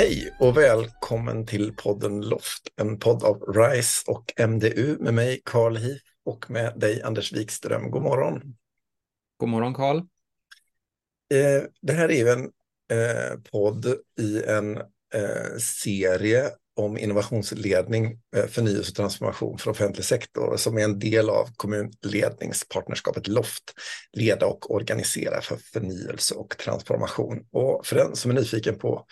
[0.00, 5.76] Hej och välkommen till podden Loft, en podd av RISE och MDU med mig Carl
[5.76, 7.90] Heath och med dig Anders Wikström.
[7.90, 8.56] God morgon.
[9.36, 9.96] God morgon Carl.
[11.34, 12.44] Eh, det här är ju en
[12.92, 13.86] eh, podd
[14.20, 14.76] i en
[15.14, 21.48] eh, serie om innovationsledning, förnyelse och transformation för offentlig sektor som är en del av
[21.56, 23.74] kommunledningspartnerskapet LOFT,
[24.12, 27.46] leda och organisera för förnyelse och transformation.
[27.52, 29.06] Och för den som är nyfiken på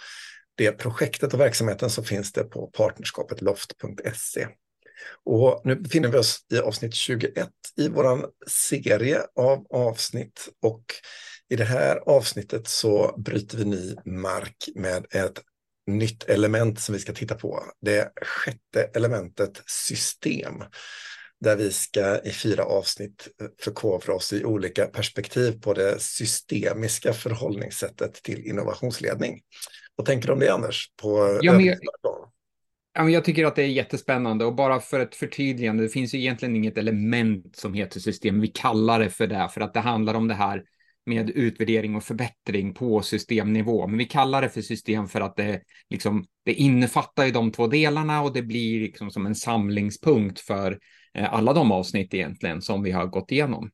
[0.58, 4.48] det projektet och verksamheten så finns det på partnerskapetloft.se.
[5.24, 10.84] Och nu befinner vi oss i avsnitt 21 i vår serie av avsnitt och
[11.48, 15.40] i det här avsnittet så bryter vi ny mark med ett
[15.86, 17.62] nytt element som vi ska titta på.
[17.80, 20.54] Det sjätte elementet system
[21.40, 23.28] där vi ska i fyra avsnitt
[23.60, 29.40] förkovra oss i olika perspektiv på det systemiska förhållningssättet till innovationsledning.
[29.98, 30.90] Vad tänker du om det, Anders?
[31.02, 31.78] På ja, men jag,
[32.94, 36.14] ja, men jag tycker att det är jättespännande och bara för ett förtydligande, det finns
[36.14, 38.40] ju egentligen inget element som heter system.
[38.40, 40.64] Vi kallar det för det, för att det handlar om det här
[41.06, 43.86] med utvärdering och förbättring på systemnivå.
[43.86, 47.66] Men vi kallar det för system för att det, liksom, det innefattar ju de två
[47.66, 50.78] delarna och det blir liksom som en samlingspunkt för
[51.14, 53.70] eh, alla de avsnitt egentligen som vi har gått igenom.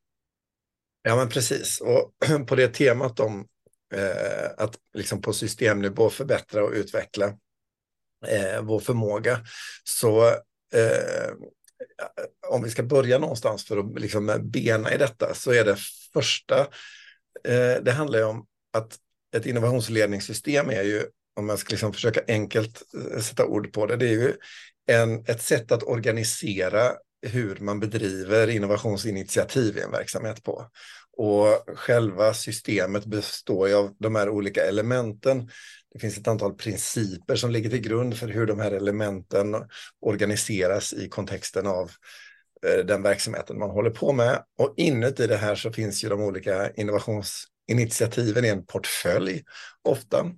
[1.03, 1.81] Ja, men precis.
[1.81, 2.15] Och
[2.47, 3.47] på det temat om
[3.95, 7.27] Eh, att liksom på systemnivå förbättra och utveckla
[8.27, 9.41] eh, vår förmåga.
[9.85, 10.29] Så
[10.75, 11.33] eh,
[12.49, 15.77] om vi ska börja någonstans för att liksom bena i detta så är det
[16.13, 16.61] första,
[17.45, 18.99] eh, det handlar ju om att
[19.37, 23.97] ett innovationsledningssystem är ju, om jag ska liksom försöka enkelt eh, sätta ord på det,
[23.97, 24.33] det är ju
[24.87, 26.93] en, ett sätt att organisera
[27.25, 30.67] hur man bedriver innovationsinitiativ i en verksamhet på.
[31.17, 35.51] Och själva systemet består ju av de här olika elementen.
[35.93, 39.57] Det finns ett antal principer som ligger till grund för hur de här elementen
[40.01, 41.91] organiseras i kontexten av
[42.67, 44.45] eh, den verksamheten man håller på med.
[44.59, 49.43] Och inuti det här så finns ju de olika innovationsinitiativen i en portfölj
[49.83, 50.31] ofta.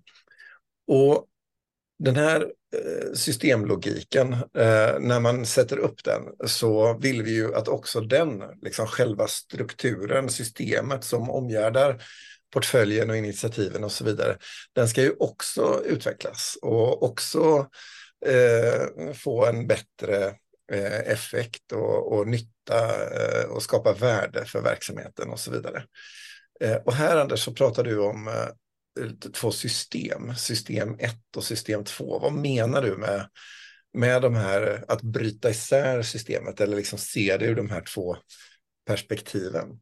[0.87, 1.27] Och
[1.99, 2.41] den här
[2.75, 8.43] eh, systemlogiken, eh, när man sätter upp den så vill vi ju att också den,
[8.62, 12.03] liksom själva strukturen, systemet som omgärdar
[12.53, 14.37] portföljen och initiativen och så vidare,
[14.73, 17.67] den ska ju också utvecklas och också
[18.27, 20.34] eh, få en bättre
[20.73, 25.84] eh, effekt och, och nytta eh, och skapa värde för verksamheten och så vidare.
[26.61, 28.49] Eh, och här Anders så pratar du om eh,
[29.01, 32.19] Eh, två system, system 1 och system 2.
[32.19, 33.29] Vad menar du med,
[33.93, 38.17] med de här, att bryta isär systemet eller liksom se det ur de här två
[38.87, 39.81] perspektiven?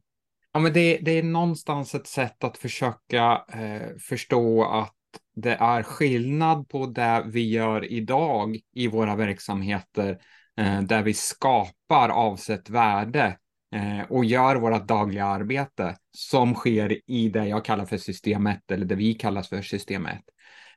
[0.53, 4.95] Ja, men det, det är någonstans ett sätt att försöka eh, förstå att
[5.35, 10.19] det är skillnad på det vi gör idag i våra verksamheter,
[10.57, 13.37] eh, där vi skapar avsett värde
[13.75, 18.71] Eh, och gör vårt dagliga arbete som sker i det jag kallar för system 1
[18.71, 20.21] eller det vi kallar för system 1.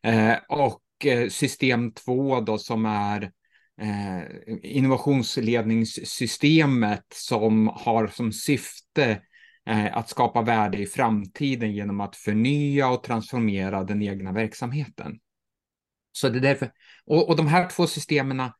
[0.02, 3.32] Eh, och eh, system 2 då som är
[4.62, 9.22] innovationsledningssystemet som har som syfte
[9.92, 15.18] att skapa värde i framtiden genom att förnya och transformera den egna verksamheten.
[16.12, 16.70] Så det är därför,
[17.04, 18.50] och, och de här två systemen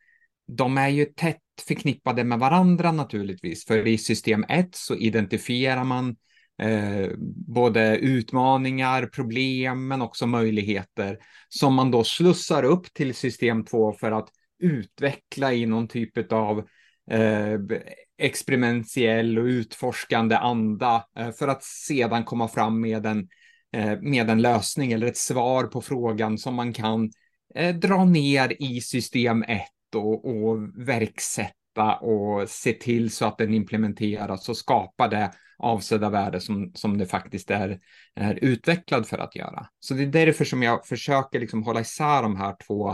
[0.46, 6.16] de är ju tätt förknippade med varandra naturligtvis, för i system 1 så identifierar man
[6.62, 7.10] eh,
[7.46, 11.18] både utmaningar, problem, men också möjligheter
[11.48, 14.28] som man då slussar upp till system 2 för att
[14.62, 16.58] utveckla i någon typ av
[17.10, 17.58] eh,
[18.18, 23.28] experimentiell och utforskande anda eh, för att sedan komma fram med en,
[23.72, 27.10] eh, med en lösning eller ett svar på frågan som man kan
[27.54, 29.62] eh, dra ner i system 1
[29.94, 30.58] och, och
[30.88, 36.98] verksätta och se till så att den implementeras och skapa det avsedda värde som, som
[36.98, 37.80] det faktiskt är,
[38.14, 39.66] är utvecklad för att göra.
[39.80, 42.90] Så det är därför som jag försöker liksom hålla isär de här två,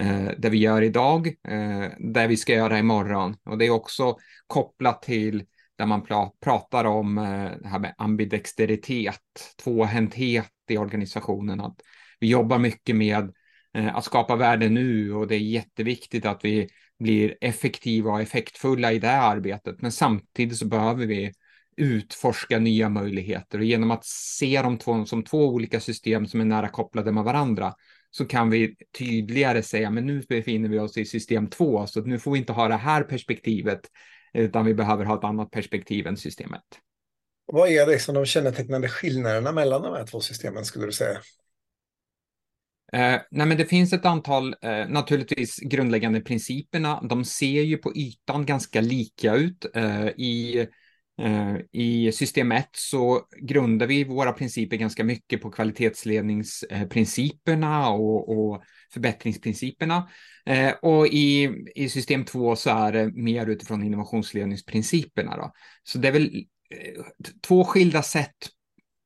[0.00, 3.36] eh, det vi gör idag, eh, det vi ska göra imorgon.
[3.44, 4.16] Och det är också
[4.46, 5.44] kopplat till
[5.78, 6.06] där man
[6.40, 9.20] pratar om eh, det här med ambidexteritet,
[9.62, 11.60] tvåhänthet i organisationen.
[11.60, 11.76] Att
[12.20, 13.32] vi jobbar mycket med
[13.74, 18.92] Eh, att skapa värde nu och det är jätteviktigt att vi blir effektiva och effektfulla
[18.92, 19.82] i det arbetet.
[19.82, 21.32] Men samtidigt så behöver vi
[21.76, 26.44] utforska nya möjligheter och genom att se dem två, som två olika system som är
[26.44, 27.74] nära kopplade med varandra
[28.10, 32.18] så kan vi tydligare säga men nu befinner vi oss i system två så nu
[32.18, 33.80] får vi inte ha det här perspektivet
[34.32, 36.62] utan vi behöver ha ett annat perspektiv än systemet.
[37.46, 41.18] Vad är liksom de kännetecknande skillnaderna mellan de här två systemen skulle du säga?
[42.92, 47.02] Eh, nej, men det finns ett antal, eh, naturligtvis, grundläggande principerna.
[47.02, 49.66] De ser ju på ytan ganska lika ut.
[49.74, 50.66] Eh, I
[51.22, 58.62] eh, I system 1 så grundar vi våra principer ganska mycket på kvalitetsledningsprinciperna och, och
[58.92, 60.08] förbättringsprinciperna.
[60.46, 65.36] Eh, och i, i system 2 så är det mer utifrån innovationsledningsprinciperna.
[65.36, 65.52] Då.
[65.82, 67.02] Så det är väl eh,
[67.46, 68.36] två skilda sätt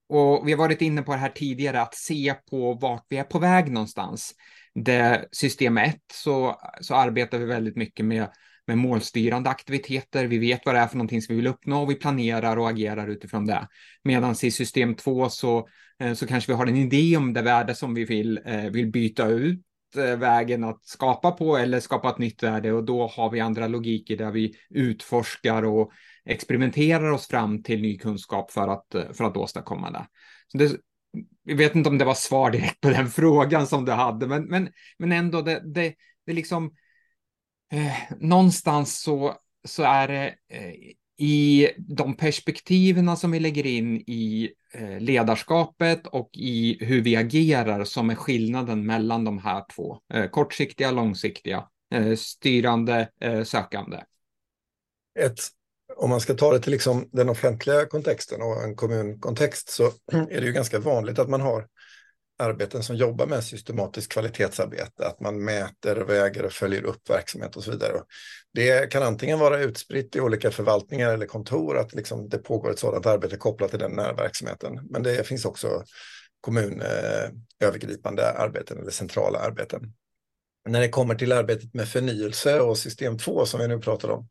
[0.08, 3.25] och vi har varit inne på det här tidigare, att se på vart vi är
[3.25, 4.35] på väg någonstans.
[4.75, 8.29] Det system 1 så, så arbetar vi väldigt mycket med
[8.67, 10.26] med målstyrande aktiviteter.
[10.26, 12.69] Vi vet vad det är för någonting som vi vill uppnå och vi planerar och
[12.69, 13.69] agerar utifrån det.
[14.05, 15.69] Medan i system 2 så,
[15.99, 18.91] eh, så kanske vi har en idé om det värde som vi vill, eh, vill
[18.91, 19.61] byta ut
[19.96, 23.66] Eh, vägen att skapa på eller skapa ett nytt värde och då har vi andra
[23.66, 25.93] logiker där vi utforskar och
[26.25, 30.06] experimenterar oss fram till ny kunskap för att, eh, för att åstadkomma det.
[30.48, 30.76] Så det
[31.44, 34.44] jag vet inte om det var svar direkt på den frågan som du hade, men,
[34.44, 35.94] men, men ändå, det, det,
[36.26, 36.75] det liksom
[37.72, 39.34] eh, någonstans så,
[39.64, 40.72] så är det eh,
[41.18, 47.84] i de perspektiven som vi lägger in i eh, ledarskapet och i hur vi agerar
[47.84, 49.98] som är skillnaden mellan de här två.
[50.14, 53.08] Eh, kortsiktiga, långsiktiga, eh, styrande,
[53.44, 53.96] sökande.
[55.18, 55.38] Ett,
[55.96, 59.82] om man ska ta det till liksom den offentliga kontexten och en kommunkontext så
[60.12, 61.66] är det ju ganska vanligt att man har
[62.38, 67.65] arbeten som jobbar med systematiskt kvalitetsarbete, att man mäter, väger och följer upp verksamhet och
[67.65, 68.03] så vidare.
[68.55, 72.79] Det kan antingen vara utspritt i olika förvaltningar eller kontor, att liksom det pågår ett
[72.79, 74.81] sådant arbete kopplat till den närverksamheten.
[74.91, 75.85] Men det finns också
[76.41, 79.93] kommunövergripande arbeten eller centrala arbeten.
[80.69, 84.29] När det kommer till arbetet med förnyelse och system 2 som vi nu pratar om,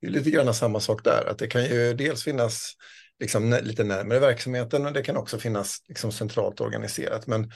[0.00, 2.72] det är lite grann samma sak där, att det kan ju dels finnas
[3.20, 7.26] liksom lite närmare verksamheten och det kan också finnas liksom centralt organiserat.
[7.26, 7.52] Men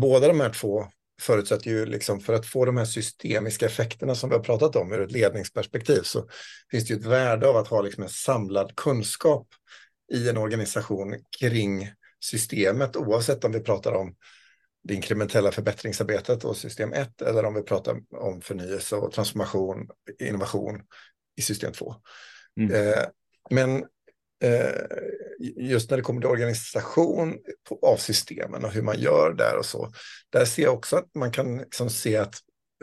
[0.00, 0.86] båda de här två
[1.20, 4.92] förutsätter ju liksom för att få de här systemiska effekterna som vi har pratat om
[4.92, 6.28] ur ett ledningsperspektiv så
[6.70, 9.48] finns det ju ett värde av att ha liksom en samlad kunskap
[10.12, 14.14] i en organisation kring systemet oavsett om vi pratar om
[14.84, 20.82] det inkrementella förbättringsarbetet och system 1 eller om vi pratar om förnyelse och transformation, innovation
[21.36, 21.94] i system 2.
[22.60, 22.74] Mm.
[22.74, 23.04] Eh,
[23.50, 23.84] men
[24.42, 24.70] Eh,
[25.56, 27.38] just när det kommer till organisation
[27.82, 29.92] av systemen och hur man gör där och så.
[30.30, 32.34] Där ser jag också att man kan liksom se att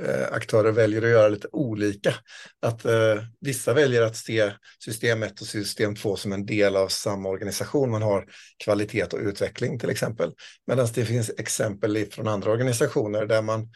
[0.02, 2.14] eh, aktörer väljer att göra lite olika.
[2.62, 6.88] Att eh, vissa väljer att se system 1 och system 2 som en del av
[6.88, 7.92] samma organisation.
[7.92, 8.26] Man har
[8.64, 10.32] kvalitet och utveckling till exempel.
[10.68, 13.70] Medan det finns exempel från andra organisationer där man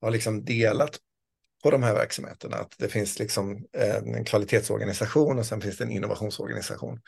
[0.00, 0.98] har liksom delat
[1.62, 2.56] på de här verksamheterna.
[2.56, 7.00] Att det finns liksom en kvalitetsorganisation och sen finns det en innovationsorganisation.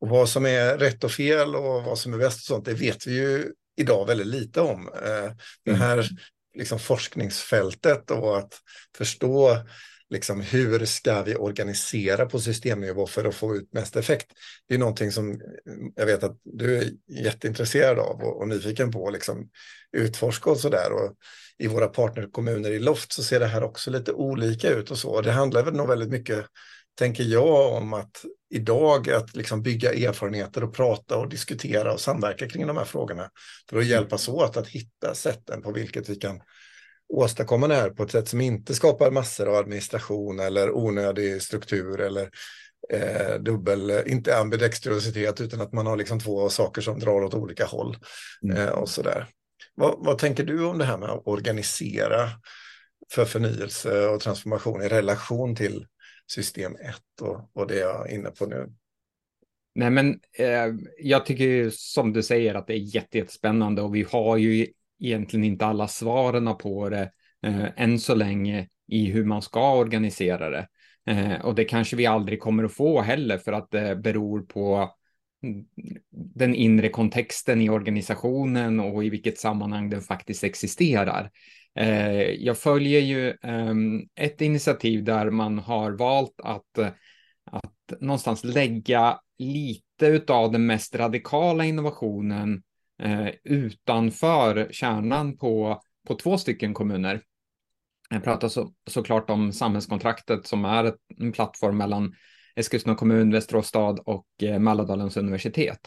[0.00, 2.74] Och vad som är rätt och fel och vad som är bäst och sånt, det
[2.74, 4.88] vet vi ju idag väldigt lite om.
[4.88, 5.32] Eh,
[5.64, 5.80] det mm.
[5.80, 6.08] här
[6.54, 8.54] liksom forskningsfältet och att
[8.96, 9.56] förstå
[10.10, 14.32] liksom hur ska vi organisera på systemnivå för att få ut mest effekt.
[14.68, 15.40] Det är någonting som
[15.94, 19.48] jag vet att du är jätteintresserad av och, och nyfiken på, liksom
[19.92, 20.92] utforska och så där.
[20.92, 21.14] Och
[21.58, 25.20] i våra partnerkommuner i Loft så ser det här också lite olika ut och så.
[25.20, 26.46] Det handlar väl nog väldigt mycket,
[26.98, 32.48] tänker jag, om att idag att liksom bygga erfarenheter och prata och diskutera och samverka
[32.48, 33.30] kring de här frågorna
[33.70, 36.40] för att hjälpas åt att hitta sätten på vilket vi kan
[37.08, 42.00] åstadkomma det här på ett sätt som inte skapar massor av administration eller onödig struktur
[42.00, 42.30] eller
[42.92, 47.66] eh, dubbel, inte ambidextrositet utan att man har liksom två saker som drar åt olika
[47.66, 47.96] håll
[48.42, 48.56] mm.
[48.56, 49.26] eh, och sådär.
[49.78, 52.28] Vad, vad, tänker du om det här med att organisera
[53.12, 55.86] för förnyelse och transformation i relation till
[56.26, 58.72] system 1 och, och det jag är inne på nu?
[59.74, 60.66] Nej, men eh,
[60.98, 64.66] jag tycker ju som du säger att det är jättespännande och vi har ju
[65.00, 67.12] egentligen inte alla svaren på det
[67.46, 70.68] eh, än så länge i hur man ska organisera det.
[71.06, 74.94] Eh, och det kanske vi aldrig kommer att få heller för att det beror på
[76.10, 81.30] den inre kontexten i organisationen och i vilket sammanhang den faktiskt existerar.
[81.78, 86.78] Eh, jag följer ju ehm, ett initiativ där man har valt att,
[87.50, 92.62] att någonstans lägga lite av den mest radikala innovationen
[93.02, 97.22] eh, utanför kärnan på, på två stycken kommuner.
[98.10, 102.14] Jag pratar så, såklart om samhällskontraktet som är en plattform mellan
[102.58, 105.80] Eskilstuna kommun, Västerås stad och eh, Mälardalens universitet.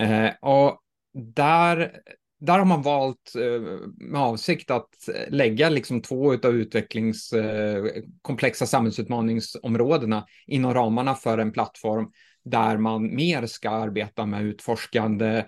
[0.00, 0.80] Eh, och
[1.14, 1.92] där,
[2.40, 3.60] där har man valt eh,
[3.96, 4.88] med avsikt att
[5.28, 12.10] lägga liksom två av utvecklingskomplexa samhällsutmaningsområdena inom ramarna för en plattform
[12.44, 15.44] där man mer ska arbeta med utforskande,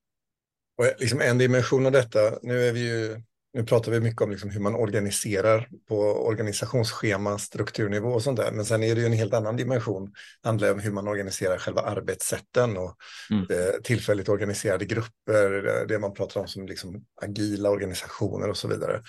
[0.78, 3.22] Och liksom en dimension av detta, nu är vi ju
[3.58, 8.52] nu pratar vi mycket om liksom hur man organiserar på organisationsschema, strukturnivå och sånt där.
[8.52, 10.12] Men sen är det ju en helt annan dimension.
[10.42, 12.96] Det handlar om hur man organiserar själva arbetssätten och
[13.32, 13.42] mm.
[13.50, 19.02] eh, tillfälligt organiserade grupper, det man pratar om som liksom agila organisationer och så vidare.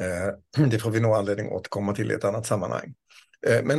[0.00, 2.94] Eh, det får vi nog anledning att återkomma till i ett annat sammanhang.
[3.46, 3.78] Eh, men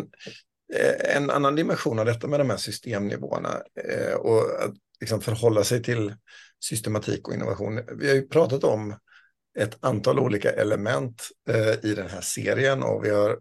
[0.74, 5.64] eh, en annan dimension av detta med de här systemnivåerna eh, och att liksom förhålla
[5.64, 6.16] sig till
[6.64, 7.82] systematik och innovation.
[7.98, 8.96] Vi har ju pratat om
[9.60, 13.40] ett antal olika element eh, i den här serien och vi har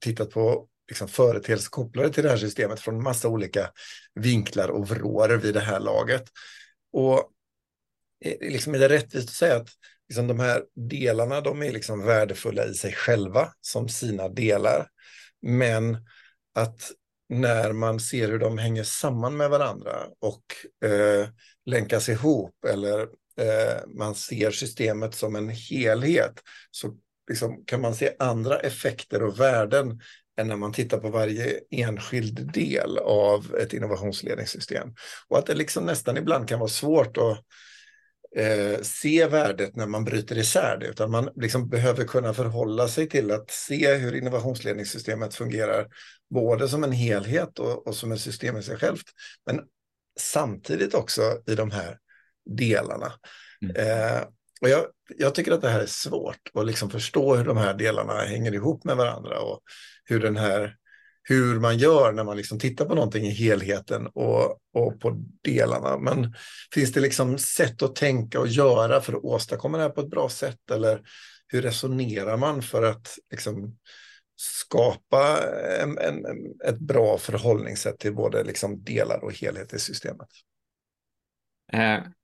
[0.00, 3.70] tittat på liksom, företeelser kopplade till det här systemet från massa olika
[4.14, 6.24] vinklar och vrår vid det här laget.
[6.92, 7.18] Och
[8.24, 9.68] eh, liksom är det rättvist att säga att
[10.08, 14.88] liksom, de här delarna de är liksom värdefulla i sig själva som sina delar.
[15.42, 15.98] Men
[16.54, 16.90] att
[17.28, 20.42] när man ser hur de hänger samman med varandra och
[20.88, 21.28] eh,
[21.66, 23.08] länkas ihop eller
[23.40, 26.32] Eh, man ser systemet som en helhet
[26.70, 26.96] så
[27.28, 30.00] liksom kan man se andra effekter och värden
[30.40, 34.94] än när man tittar på varje enskild del av ett innovationsledningssystem.
[35.28, 37.44] Och att det liksom nästan ibland kan vara svårt att
[38.36, 43.08] eh, se värdet när man bryter isär det, utan man liksom behöver kunna förhålla sig
[43.08, 45.86] till att se hur innovationsledningssystemet fungerar,
[46.34, 49.06] både som en helhet och, och som ett system i sig självt,
[49.46, 49.60] men
[50.18, 51.98] samtidigt också i de här
[52.56, 53.12] delarna.
[53.62, 53.76] Mm.
[53.76, 54.22] Eh,
[54.60, 57.74] och jag, jag, tycker att det här är svårt att liksom förstå hur de här
[57.74, 59.60] delarna hänger ihop med varandra och
[60.04, 60.76] hur, den här,
[61.22, 65.98] hur man gör när man liksom tittar på någonting i helheten och, och på delarna.
[65.98, 66.34] Men
[66.74, 70.10] finns det liksom sätt att tänka och göra för att åstadkomma det här på ett
[70.10, 70.70] bra sätt?
[70.70, 71.02] Eller
[71.46, 73.78] hur resonerar man för att liksom
[74.36, 75.38] skapa
[75.80, 76.24] en, en,
[76.64, 80.28] ett bra förhållningssätt till både liksom delar och helhet i systemet?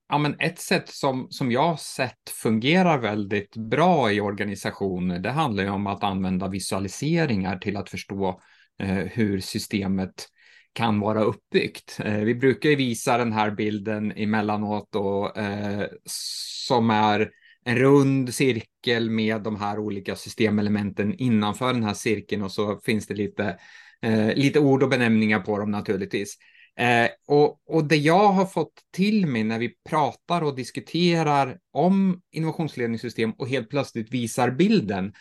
[0.08, 5.64] Ja, men ett sätt som, som jag sett fungerar väldigt bra i organisationer, det handlar
[5.64, 8.40] ju om att använda visualiseringar till att förstå
[8.78, 10.28] eh, hur systemet
[10.72, 12.00] kan vara uppbyggt.
[12.04, 17.30] Eh, vi brukar ju visa den här bilden emellanåt och, eh, som är
[17.64, 23.06] en rund cirkel med de här olika systemelementen innanför den här cirkeln och så finns
[23.06, 23.58] det lite,
[24.02, 26.36] eh, lite ord och benämningar på dem naturligtvis.
[26.78, 32.23] Eh, och, och det jag har fått till mig när vi pratar och diskuterar om
[32.30, 35.12] innovationsledningssystem och helt plötsligt visar bilden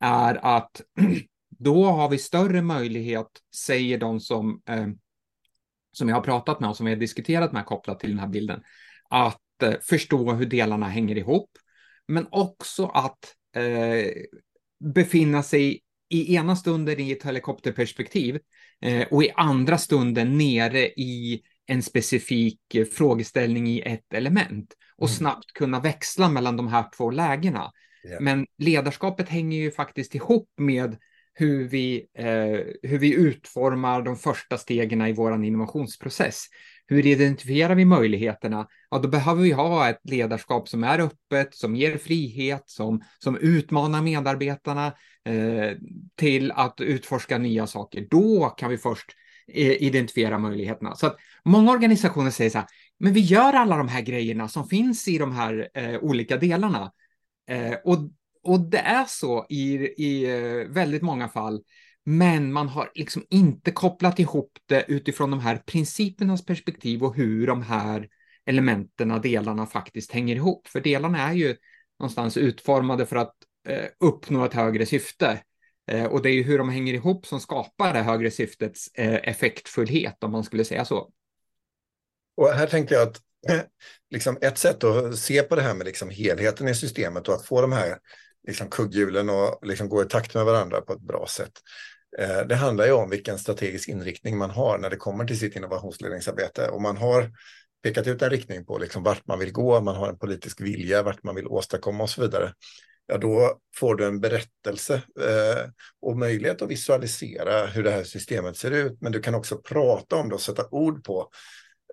[0.00, 0.80] är att
[1.58, 4.86] då har vi större möjlighet, säger de som, eh,
[5.92, 8.28] som jag har pratat med och som vi har diskuterat med kopplat till den här
[8.28, 8.62] bilden,
[9.10, 11.50] att eh, förstå hur delarna hänger ihop,
[12.08, 14.10] men också att eh,
[14.94, 18.40] befinna sig i ena stunden i ett helikopterperspektiv eh,
[19.10, 25.16] och i andra stunden nere i en specifik eh, frågeställning i ett element och mm.
[25.16, 27.72] snabbt kunna växla mellan de här två lägena.
[28.08, 28.22] Yeah.
[28.22, 30.96] Men ledarskapet hänger ju faktiskt ihop med
[31.34, 36.44] hur vi, eh, hur vi utformar de första stegen i vår innovationsprocess.
[36.88, 38.66] Hur identifierar vi möjligheterna?
[38.90, 43.36] Ja, då behöver vi ha ett ledarskap som är öppet, som ger frihet, som, som
[43.36, 44.86] utmanar medarbetarna
[45.24, 45.76] eh,
[46.16, 48.06] till att utforska nya saker.
[48.10, 49.06] Då kan vi först
[49.52, 50.94] eh, identifiera möjligheterna.
[50.94, 52.66] Så att många organisationer säger så här,
[52.98, 56.92] men vi gör alla de här grejerna som finns i de här eh, olika delarna.
[57.48, 57.98] Eh, och,
[58.42, 59.74] och det är så i,
[60.04, 61.62] i eh, väldigt många fall.
[62.08, 67.46] Men man har liksom inte kopplat ihop det utifrån de här principernas perspektiv och hur
[67.46, 68.08] de här
[68.44, 70.68] elementen, delarna faktiskt hänger ihop.
[70.68, 71.56] För delarna är ju
[71.98, 73.34] någonstans utformade för att
[73.68, 75.42] eh, uppnå ett högre syfte.
[75.90, 79.28] Eh, och det är ju hur de hänger ihop som skapar det högre syftets eh,
[79.28, 81.10] effektfullhet, om man skulle säga så.
[82.36, 83.20] Och här tänker jag att
[84.10, 87.46] liksom ett sätt att se på det här med liksom helheten i systemet och att
[87.46, 87.98] få de här
[88.46, 91.52] liksom kugghjulen och liksom gå i takt med varandra på ett bra sätt.
[92.18, 95.56] Eh, det handlar ju om vilken strategisk inriktning man har när det kommer till sitt
[95.56, 96.68] innovationsledningsarbete.
[96.68, 97.30] Och man har
[97.82, 101.02] pekat ut en riktning på liksom vart man vill gå, man har en politisk vilja,
[101.02, 102.52] vart man vill åstadkomma och så vidare.
[103.06, 105.70] Ja, då får du en berättelse eh,
[106.02, 109.00] och möjlighet att visualisera hur det här systemet ser ut.
[109.00, 111.30] Men du kan också prata om det och sätta ord på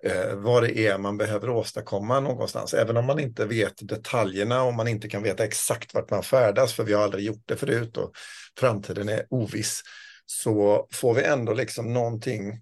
[0.02, 2.74] eh, vad det är man behöver åstadkomma någonstans.
[2.74, 6.72] Även om man inte vet detaljerna och man inte kan veta exakt vart man färdas,
[6.72, 8.12] för vi har aldrig gjort det förut och
[8.58, 9.82] framtiden är oviss,
[10.26, 12.60] så får vi ändå liksom någonting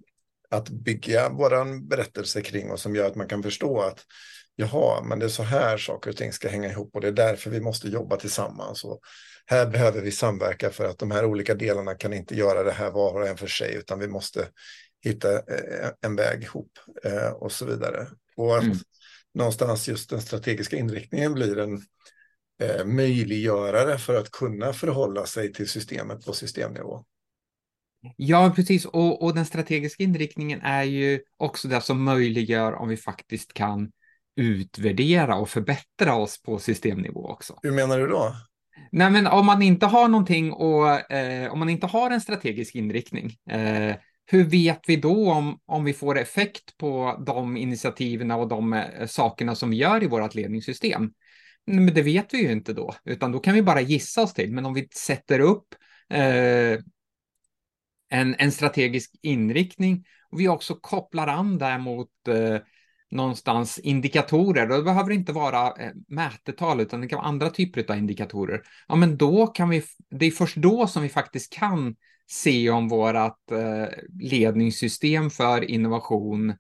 [0.51, 4.05] att bygga vår berättelse kring och som gör att man kan förstå att
[4.57, 7.13] jaha, men det är så här saker och ting ska hänga ihop och det är
[7.13, 8.85] därför vi måste jobba tillsammans.
[8.85, 9.01] Och
[9.47, 12.91] här behöver vi samverka för att de här olika delarna kan inte göra det här
[12.91, 14.49] var och en för sig, utan vi måste
[15.05, 18.07] hitta eh, en väg ihop eh, och så vidare.
[18.37, 18.77] Och att mm.
[19.35, 21.83] någonstans just den strategiska inriktningen blir en
[22.63, 27.05] eh, möjliggörare för att kunna förhålla sig till systemet på systemnivå.
[28.17, 28.85] Ja, precis.
[28.85, 33.91] Och, och den strategiska inriktningen är ju också det som möjliggör om vi faktiskt kan
[34.37, 37.59] utvärdera och förbättra oss på systemnivå också.
[37.63, 38.35] Hur menar du då?
[38.93, 42.75] Nej, men om man inte har någonting och eh, om man inte har en strategisk
[42.75, 48.49] inriktning, eh, hur vet vi då om, om vi får effekt på de initiativen och
[48.49, 51.13] de eh, sakerna som vi gör i vårt ledningssystem?
[51.67, 54.53] Men det vet vi ju inte då, utan då kan vi bara gissa oss till.
[54.53, 55.67] Men om vi sätter upp
[56.11, 56.79] eh,
[58.13, 62.59] en, en strategisk inriktning och vi också kopplar an där mot eh,
[63.11, 64.71] någonstans indikatorer.
[64.71, 68.63] Och det behöver inte vara eh, mätetal, utan det kan vara andra typer av indikatorer.
[68.89, 71.97] Ja, men då kan vi, det är först då som vi faktiskt kan
[72.31, 73.87] se om vårt eh,
[74.21, 76.55] ledningssystem för innovation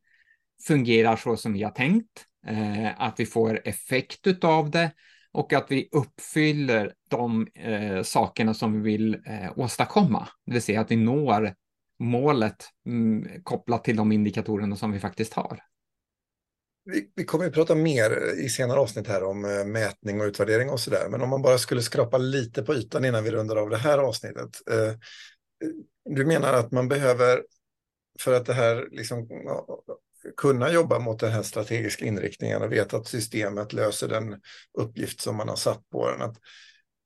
[0.67, 4.91] fungerar så som vi har tänkt, eh, att vi får effekt av det
[5.33, 10.81] och att vi uppfyller de eh, sakerna som vi vill eh, åstadkomma, det vill säga
[10.81, 11.55] att vi når
[11.99, 15.61] målet mm, kopplat till de indikatorerna som vi faktiskt har.
[16.85, 20.71] Vi, vi kommer att prata mer i senare avsnitt här om eh, mätning och utvärdering
[20.71, 21.09] och så där.
[21.09, 23.99] Men om man bara skulle skrapa lite på ytan innan vi rundar av det här
[23.99, 24.69] avsnittet.
[24.71, 24.95] Eh,
[26.05, 27.45] du menar att man behöver,
[28.21, 29.29] för att det här liksom,
[30.37, 34.41] kunna jobba mot den här strategiska inriktningen och veta att systemet löser den
[34.79, 36.23] uppgift som man har satt på den.
[36.23, 36.37] Att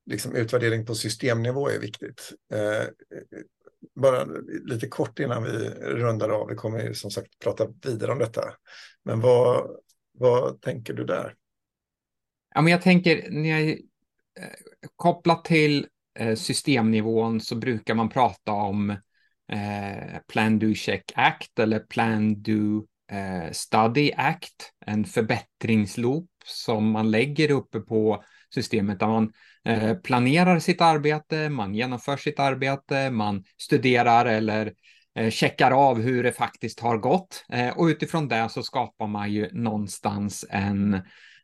[0.07, 2.33] liksom utvärdering på systemnivå är viktigt.
[2.53, 2.85] Eh,
[3.95, 4.25] bara
[4.65, 5.51] lite kort innan vi
[5.81, 8.43] rundar av, vi kommer ju som sagt prata vidare om detta.
[9.05, 9.71] Men vad,
[10.13, 11.35] vad tänker du där?
[12.55, 13.77] Ja, men jag tänker, när jag eh,
[14.97, 15.87] kopplat till
[16.19, 18.91] eh, systemnivån så brukar man prata om
[19.53, 27.11] eh, Plan Do Check Act eller Plan Do eh, Study Act, en förbättringsloop som man
[27.11, 29.33] lägger uppe på systemet där man
[29.65, 34.73] eh, planerar sitt arbete, man genomför sitt arbete, man studerar eller
[35.19, 39.33] eh, checkar av hur det faktiskt har gått eh, och utifrån det så skapar man
[39.33, 40.95] ju någonstans en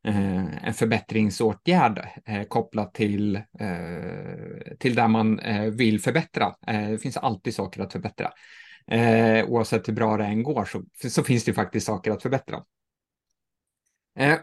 [0.04, 6.54] eh, en förbättringsåtgärd eh, kopplat till, eh, till där man eh, vill förbättra.
[6.66, 8.30] Eh, det finns alltid saker att förbättra.
[8.86, 12.64] Eh, oavsett hur bra det än går så, så finns det faktiskt saker att förbättra.
[14.18, 14.38] Eh,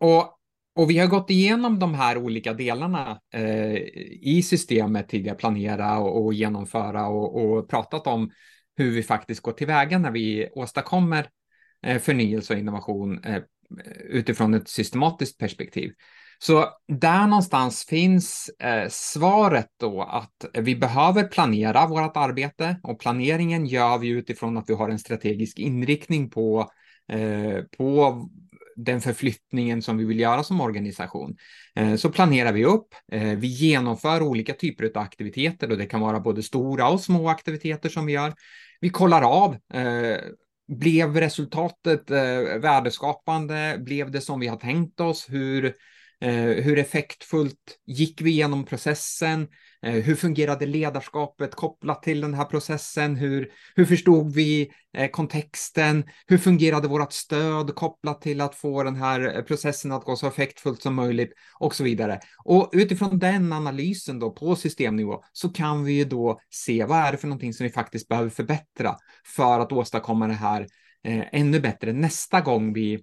[0.00, 0.38] och,
[0.74, 3.74] och vi har gått igenom de här olika delarna eh,
[4.20, 8.30] i systemet tidigare, planera och, och genomföra och, och, pratat om
[8.76, 11.28] hur vi faktiskt går tillväga när vi åstadkommer
[11.82, 13.42] eh, förnyelse och innovation eh,
[14.04, 15.92] utifrån ett systematiskt perspektiv.
[16.46, 23.66] Så där någonstans finns eh, svaret då att vi behöver planera vårt arbete och planeringen
[23.66, 26.70] gör vi utifrån att vi har en strategisk inriktning på,
[27.12, 28.18] eh, på
[28.76, 31.36] den förflyttningen som vi vill göra som organisation.
[31.76, 32.94] Eh, så planerar vi upp.
[33.12, 37.28] Eh, vi genomför olika typer av aktiviteter och det kan vara både stora och små
[37.28, 38.34] aktiviteter som vi gör.
[38.80, 40.18] Vi kollar av eh,
[40.68, 42.10] blev resultatet
[42.60, 43.76] värdeskapande?
[43.78, 45.26] Blev det som vi har tänkt oss?
[45.28, 45.74] Hur
[46.24, 49.48] Eh, hur effektfullt gick vi igenom processen?
[49.82, 53.16] Eh, hur fungerade ledarskapet kopplat till den här processen?
[53.16, 56.04] Hur, hur förstod vi eh, kontexten?
[56.26, 60.26] Hur fungerade vårt stöd kopplat till att få den här eh, processen att gå så
[60.26, 62.20] effektfullt som möjligt och så vidare.
[62.44, 67.12] Och utifrån den analysen då på systemnivå så kan vi ju då se vad är
[67.12, 68.96] det för någonting som vi faktiskt behöver förbättra
[69.36, 70.66] för att åstadkomma det här
[71.04, 73.02] eh, ännu bättre nästa gång vi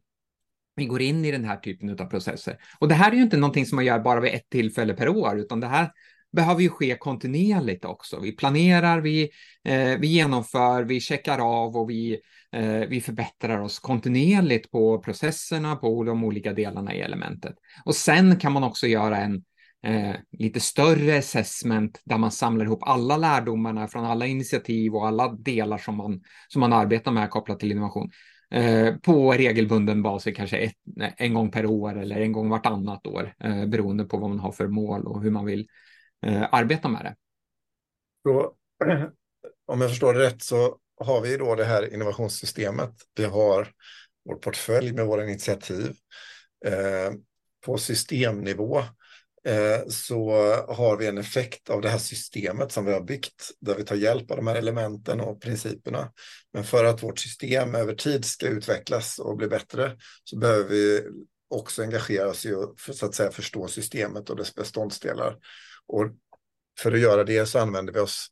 [0.76, 2.58] vi går in i den här typen av processer.
[2.80, 5.10] Och det här är ju inte någonting som man gör bara vid ett tillfälle per
[5.10, 5.92] år, utan det här
[6.32, 8.20] behöver ju ske kontinuerligt också.
[8.20, 9.30] Vi planerar, vi,
[9.64, 12.20] eh, vi genomför, vi checkar av och vi,
[12.52, 17.56] eh, vi förbättrar oss kontinuerligt på processerna, på de olika delarna i elementet.
[17.86, 19.44] Och sen kan man också göra en
[19.84, 25.28] eh, lite större assessment där man samlar ihop alla lärdomarna från alla initiativ och alla
[25.28, 28.10] delar som man, som man arbetar med kopplat till innovation
[28.52, 30.76] eh, på regelbunden basis, kanske ett,
[31.18, 34.52] en gång per år eller en gång vartannat år, eh, beroende på vad man har
[34.52, 35.68] för mål och hur man vill
[36.26, 37.16] eh, arbeta med det.
[38.24, 38.54] Så,
[39.68, 42.94] om jag förstår det rätt så har vi då det här innovationssystemet.
[43.16, 43.68] Vi har
[44.26, 45.96] vår portfölj med våra initiativ.
[46.66, 47.14] Eh,
[47.66, 48.86] på systemnivå eh,
[49.46, 50.32] Eh, så
[50.68, 53.96] har vi en effekt av det här systemet som vi har byggt, där vi tar
[53.96, 56.12] hjälp av de här elementen och principerna.
[56.54, 61.02] Men för att vårt system över tid ska utvecklas och bli bättre så behöver vi
[61.50, 65.38] också engagera oss i att så att säga, förstå systemet och dess beståndsdelar.
[65.88, 66.06] Och
[66.80, 68.28] för att göra det så använder vi oss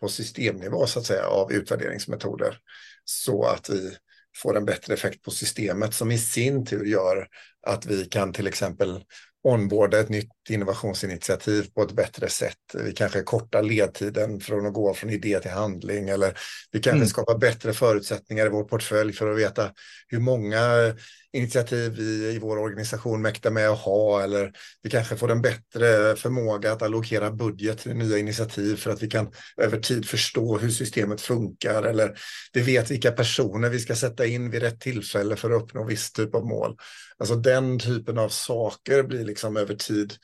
[0.00, 2.58] på systemnivå så att säga av utvärderingsmetoder
[3.04, 3.96] så att vi
[4.42, 7.28] får en bättre effekt på systemet som i sin tur gör
[7.66, 9.04] att vi kan till exempel
[9.42, 12.56] onboarda ett nytt innovationsinitiativ på ett bättre sätt.
[12.74, 16.38] Vi kanske kortar ledtiden från att gå från idé till handling eller
[16.72, 17.08] vi kanske mm.
[17.08, 19.70] skapar bättre förutsättningar i vår portfölj för att veta
[20.08, 20.94] hur många
[21.36, 26.16] initiativ vi i vår organisation mäktar med att ha eller vi kanske får en bättre
[26.16, 30.70] förmåga att allokera budget till nya initiativ för att vi kan över tid förstå hur
[30.70, 32.18] systemet funkar eller
[32.52, 36.12] vi vet vilka personer vi ska sätta in vid rätt tillfälle för att uppnå viss
[36.12, 36.76] typ av mål.
[37.18, 40.14] Alltså den typen av saker blir liksom över tid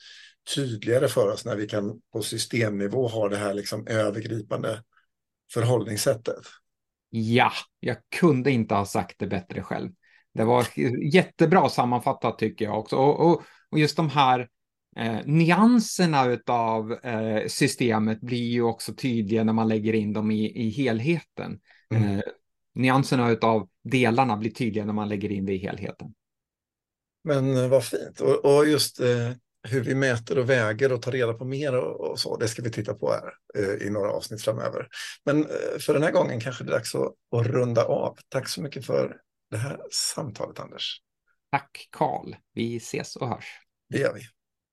[0.55, 4.83] tydligare för oss när vi kan på systemnivå ha det här liksom övergripande
[5.53, 6.45] förhållningssättet.
[7.09, 9.91] Ja, jag kunde inte ha sagt det bättre själv.
[10.33, 10.67] Det var
[11.13, 12.95] jättebra sammanfattat tycker jag också.
[12.95, 14.49] Och, och, och just de här
[14.95, 20.65] eh, nyanserna av eh, systemet blir ju också tydliga när man lägger in dem i,
[20.65, 21.59] i helheten.
[21.93, 22.17] Mm.
[22.17, 22.23] Eh,
[22.75, 26.13] nyanserna av delarna blir tydliga när man lägger in det i helheten.
[27.23, 28.19] Men eh, vad fint.
[28.19, 29.31] Och, och just eh,
[29.67, 32.61] hur vi mäter och väger och tar reda på mer och, och så, det ska
[32.61, 34.87] vi titta på här eh, i några avsnitt framöver.
[35.25, 38.17] Men eh, för den här gången kanske det är dags att, att runda av.
[38.29, 39.17] Tack så mycket för
[39.51, 41.01] det här samtalet, Anders.
[41.51, 42.35] Tack, Karl.
[42.53, 43.45] Vi ses och hörs.
[43.89, 44.21] Det gör vi.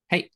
[0.08, 0.28] Hej.